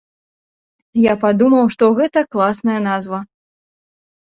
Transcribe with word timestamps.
Я 1.01 1.13
падумаў, 1.25 1.69
што 1.77 1.91
гэта 2.01 2.19
класная 2.33 2.79
назва. 2.89 3.23